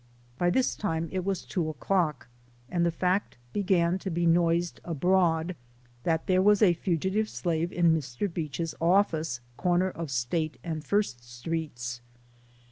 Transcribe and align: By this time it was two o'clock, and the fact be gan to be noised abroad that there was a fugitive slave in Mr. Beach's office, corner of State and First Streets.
By 0.39 0.49
this 0.49 0.75
time 0.75 1.09
it 1.11 1.23
was 1.23 1.43
two 1.45 1.69
o'clock, 1.69 2.27
and 2.71 2.83
the 2.83 2.89
fact 2.89 3.37
be 3.53 3.61
gan 3.61 3.99
to 3.99 4.09
be 4.09 4.25
noised 4.25 4.81
abroad 4.83 5.55
that 6.05 6.25
there 6.25 6.41
was 6.41 6.63
a 6.63 6.73
fugitive 6.73 7.29
slave 7.29 7.71
in 7.71 7.95
Mr. 7.95 8.27
Beach's 8.27 8.73
office, 8.81 9.41
corner 9.57 9.91
of 9.91 10.09
State 10.09 10.57
and 10.63 10.83
First 10.83 11.23
Streets. 11.31 12.01